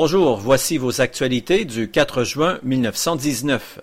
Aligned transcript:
Bonjour, 0.00 0.36
voici 0.36 0.78
vos 0.78 1.00
actualités 1.00 1.64
du 1.64 1.90
4 1.90 2.22
juin 2.22 2.60
1919. 2.62 3.80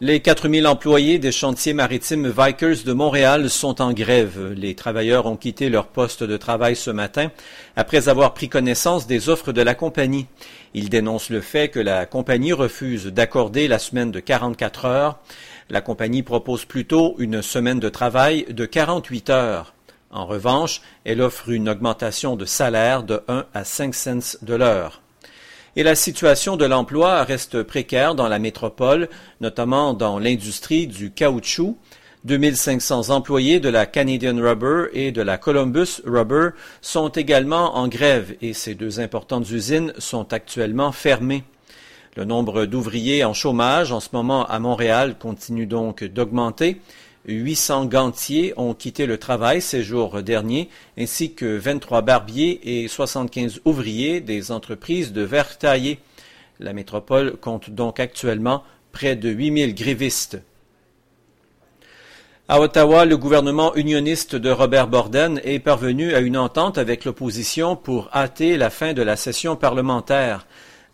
Les 0.00 0.20
4000 0.20 0.64
employés 0.64 1.18
des 1.18 1.32
chantiers 1.32 1.72
maritimes 1.72 2.28
Vikers 2.28 2.84
de 2.84 2.92
Montréal 2.92 3.50
sont 3.50 3.82
en 3.82 3.92
grève. 3.92 4.52
Les 4.56 4.76
travailleurs 4.76 5.26
ont 5.26 5.34
quitté 5.34 5.70
leur 5.70 5.88
poste 5.88 6.22
de 6.22 6.36
travail 6.36 6.76
ce 6.76 6.92
matin 6.92 7.32
après 7.74 8.08
avoir 8.08 8.32
pris 8.32 8.48
connaissance 8.48 9.08
des 9.08 9.28
offres 9.28 9.50
de 9.50 9.60
la 9.60 9.74
compagnie. 9.74 10.28
Ils 10.72 10.88
dénoncent 10.88 11.30
le 11.30 11.40
fait 11.40 11.68
que 11.68 11.80
la 11.80 12.06
compagnie 12.06 12.52
refuse 12.52 13.06
d'accorder 13.06 13.66
la 13.66 13.80
semaine 13.80 14.12
de 14.12 14.20
44 14.20 14.84
heures. 14.84 15.18
La 15.68 15.80
compagnie 15.80 16.22
propose 16.22 16.64
plutôt 16.64 17.16
une 17.18 17.42
semaine 17.42 17.80
de 17.80 17.88
travail 17.88 18.46
de 18.50 18.66
48 18.66 19.30
heures. 19.30 19.74
En 20.12 20.26
revanche, 20.26 20.80
elle 21.04 21.20
offre 21.20 21.48
une 21.48 21.68
augmentation 21.68 22.36
de 22.36 22.44
salaire 22.44 23.02
de 23.02 23.20
1 23.26 23.46
à 23.52 23.64
5 23.64 23.94
cents 23.96 24.38
de 24.40 24.54
l'heure. 24.54 25.00
Et 25.76 25.82
la 25.82 25.96
situation 25.96 26.56
de 26.56 26.64
l'emploi 26.64 27.24
reste 27.24 27.64
précaire 27.64 28.14
dans 28.14 28.28
la 28.28 28.38
métropole, 28.38 29.08
notamment 29.40 29.92
dans 29.92 30.20
l'industrie 30.20 30.86
du 30.86 31.10
caoutchouc. 31.10 31.76
2500 32.24 33.10
employés 33.10 33.60
de 33.60 33.68
la 33.68 33.84
Canadian 33.84 34.36
Rubber 34.36 34.86
et 34.94 35.12
de 35.12 35.20
la 35.20 35.36
Columbus 35.36 36.00
Rubber 36.06 36.50
sont 36.80 37.08
également 37.08 37.76
en 37.76 37.86
grève 37.86 38.34
et 38.40 38.54
ces 38.54 38.74
deux 38.74 38.98
importantes 38.98 39.50
usines 39.50 39.92
sont 39.98 40.32
actuellement 40.32 40.90
fermées. 40.90 41.44
Le 42.16 42.24
nombre 42.24 42.64
d'ouvriers 42.64 43.24
en 43.24 43.34
chômage 43.34 43.92
en 43.92 44.00
ce 44.00 44.10
moment 44.12 44.46
à 44.46 44.58
Montréal 44.58 45.16
continue 45.18 45.66
donc 45.66 46.02
d'augmenter 46.04 46.80
800 47.26 47.86
gantiers 47.86 48.52
ont 48.56 48.74
quitté 48.74 49.06
le 49.06 49.18
travail 49.18 49.62
ces 49.62 49.82
jours 49.82 50.22
derniers, 50.22 50.68
ainsi 50.98 51.34
que 51.34 51.56
23 51.56 52.02
barbiers 52.02 52.60
et 52.64 52.88
75 52.88 53.60
ouvriers 53.64 54.20
des 54.20 54.52
entreprises 54.52 55.12
de 55.12 55.22
verre. 55.22 55.56
La 56.60 56.72
métropole 56.72 57.36
compte 57.36 57.70
donc 57.70 57.98
actuellement 57.98 58.62
près 58.92 59.16
de 59.16 59.28
8000 59.28 59.74
grévistes. 59.74 60.38
À 62.46 62.60
Ottawa, 62.60 63.06
le 63.06 63.16
gouvernement 63.16 63.74
unioniste 63.74 64.36
de 64.36 64.50
Robert 64.50 64.86
Borden 64.86 65.40
est 65.44 65.60
parvenu 65.60 66.14
à 66.14 66.20
une 66.20 66.36
entente 66.36 66.76
avec 66.76 67.06
l'opposition 67.06 67.74
pour 67.74 68.10
hâter 68.14 68.58
la 68.58 68.68
fin 68.68 68.92
de 68.92 69.00
la 69.00 69.16
session 69.16 69.56
parlementaire. 69.56 70.46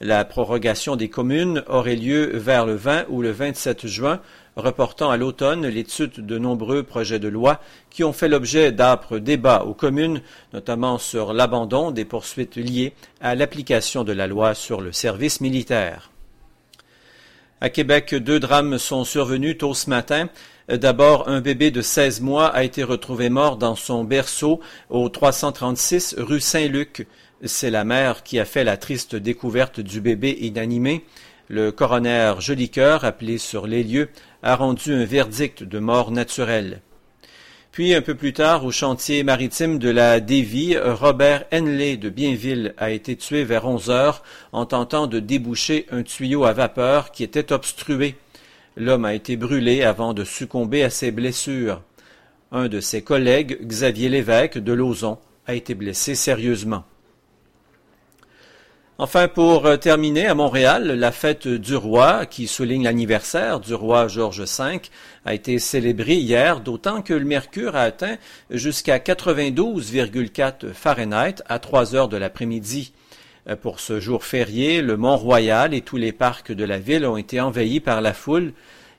La 0.02 0.24
prorogation 0.24 0.96
des 0.96 1.10
communes 1.10 1.62
aurait 1.66 1.94
lieu 1.94 2.30
vers 2.32 2.64
le 2.64 2.74
20 2.74 3.04
ou 3.10 3.20
le 3.20 3.32
27 3.32 3.86
juin, 3.86 4.22
reportant 4.56 5.10
à 5.10 5.18
l'automne 5.18 5.66
l'étude 5.66 6.24
de 6.24 6.38
nombreux 6.38 6.84
projets 6.84 7.18
de 7.18 7.28
loi 7.28 7.60
qui 7.90 8.02
ont 8.02 8.14
fait 8.14 8.28
l'objet 8.28 8.72
d'âpres 8.72 9.18
débats 9.18 9.64
aux 9.64 9.74
communes, 9.74 10.22
notamment 10.54 10.96
sur 10.96 11.34
l'abandon 11.34 11.90
des 11.90 12.06
poursuites 12.06 12.56
liées 12.56 12.94
à 13.20 13.34
l'application 13.34 14.02
de 14.02 14.12
la 14.12 14.26
loi 14.26 14.54
sur 14.54 14.80
le 14.80 14.90
service 14.92 15.42
militaire. 15.42 16.10
À 17.60 17.68
Québec, 17.68 18.14
deux 18.14 18.40
drames 18.40 18.78
sont 18.78 19.04
survenus 19.04 19.58
tôt 19.58 19.74
ce 19.74 19.90
matin. 19.90 20.30
D'abord, 20.70 21.28
un 21.28 21.42
bébé 21.42 21.70
de 21.70 21.82
16 21.82 22.22
mois 22.22 22.46
a 22.46 22.64
été 22.64 22.82
retrouvé 22.84 23.28
mort 23.28 23.58
dans 23.58 23.74
son 23.74 24.04
berceau 24.04 24.60
au 24.88 25.10
336 25.10 26.14
rue 26.16 26.40
Saint-Luc. 26.40 27.06
C'est 27.42 27.70
la 27.70 27.84
mère 27.84 28.22
qui 28.22 28.38
a 28.38 28.44
fait 28.44 28.64
la 28.64 28.76
triste 28.76 29.16
découverte 29.16 29.80
du 29.80 30.02
bébé 30.02 30.36
inanimé. 30.40 31.06
Le 31.48 31.72
coroner 31.72 32.34
Jolicoeur, 32.38 33.04
appelé 33.04 33.38
sur 33.38 33.66
les 33.66 33.82
lieux, 33.82 34.10
a 34.42 34.56
rendu 34.56 34.92
un 34.92 35.06
verdict 35.06 35.62
de 35.62 35.78
mort 35.78 36.10
naturelle. 36.10 36.82
Puis, 37.72 37.94
un 37.94 38.02
peu 38.02 38.14
plus 38.14 38.34
tard, 38.34 38.66
au 38.66 38.70
chantier 38.70 39.22
maritime 39.22 39.78
de 39.78 39.88
la 39.88 40.20
Dévie, 40.20 40.76
Robert 40.76 41.44
Henley 41.50 41.96
de 41.96 42.10
Bienville 42.10 42.74
a 42.76 42.90
été 42.90 43.16
tué 43.16 43.42
vers 43.44 43.66
onze 43.66 43.88
heures 43.88 44.22
en 44.52 44.66
tentant 44.66 45.06
de 45.06 45.18
déboucher 45.18 45.86
un 45.90 46.02
tuyau 46.02 46.44
à 46.44 46.52
vapeur 46.52 47.10
qui 47.10 47.22
était 47.24 47.54
obstrué. 47.54 48.16
L'homme 48.76 49.06
a 49.06 49.14
été 49.14 49.36
brûlé 49.36 49.82
avant 49.82 50.12
de 50.12 50.24
succomber 50.24 50.82
à 50.82 50.90
ses 50.90 51.10
blessures. 51.10 51.80
Un 52.52 52.68
de 52.68 52.80
ses 52.80 53.00
collègues, 53.00 53.66
Xavier 53.66 54.10
Lévesque 54.10 54.58
de 54.58 54.72
Lauzon, 54.74 55.18
a 55.46 55.54
été 55.54 55.74
blessé 55.74 56.14
sérieusement. 56.14 56.84
Enfin, 59.02 59.28
pour 59.28 59.64
euh, 59.64 59.78
terminer, 59.78 60.26
à 60.26 60.34
Montréal, 60.34 60.88
la 60.88 61.10
fête 61.10 61.48
du 61.48 61.74
roi, 61.74 62.26
qui 62.26 62.46
souligne 62.46 62.84
l'anniversaire 62.84 63.58
du 63.58 63.72
roi 63.72 64.08
George 64.08 64.42
V, 64.42 64.82
a 65.24 65.32
été 65.32 65.58
célébrée 65.58 66.16
hier, 66.16 66.60
d'autant 66.60 67.00
que 67.00 67.14
le 67.14 67.24
mercure 67.24 67.76
a 67.76 67.80
atteint 67.80 68.18
jusqu'à 68.50 68.98
92,4 68.98 70.74
Fahrenheit 70.74 71.36
à 71.48 71.58
3 71.58 71.94
heures 71.94 72.08
de 72.08 72.18
l'après-midi. 72.18 72.92
Euh, 73.48 73.56
pour 73.56 73.80
ce 73.80 74.00
jour 74.00 74.22
férié, 74.22 74.82
le 74.82 74.98
Mont-Royal 74.98 75.72
et 75.72 75.80
tous 75.80 75.96
les 75.96 76.12
parcs 76.12 76.52
de 76.52 76.64
la 76.64 76.78
ville 76.78 77.06
ont 77.06 77.16
été 77.16 77.40
envahis 77.40 77.80
par 77.80 78.02
la 78.02 78.12
foule. 78.12 78.52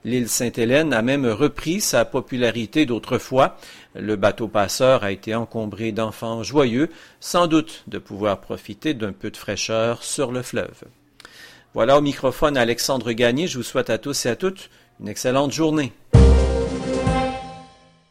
L'île 0.04 0.30
Sainte-Hélène 0.30 0.94
a 0.94 1.02
même 1.02 1.28
repris 1.28 1.80
sa 1.80 2.06
popularité 2.06 2.86
d'autrefois. 2.86 3.58
Le 3.96 4.16
bateau 4.16 4.48
passeur 4.48 5.04
a 5.04 5.12
été 5.12 5.36
encombré 5.36 5.92
d'enfants 5.92 6.42
joyeux, 6.42 6.90
sans 7.20 7.48
doute 7.48 7.84
de 7.88 8.00
pouvoir 8.00 8.42
profiter 8.42 8.94
d'un 8.94 9.14
peu 9.14 9.30
de 9.30 9.38
fraîcheur 9.38 10.04
sur 10.04 10.32
le 10.32 10.42
fleuve. 10.42 10.84
Voilà 11.74 11.98
au 11.98 12.02
microphone 12.02 12.58
Alexandre 12.58 13.12
Gagné. 13.12 13.48
Je 13.48 13.58
vous 13.58 13.64
souhaite 13.64 13.90
à 13.90 13.98
tous 13.98 14.26
et 14.26 14.30
à 14.30 14.36
toutes 14.36 14.70
une 15.00 15.08
excellente 15.08 15.52
journée. 15.52 15.94